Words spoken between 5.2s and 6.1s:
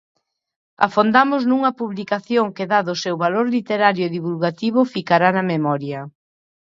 na memoria.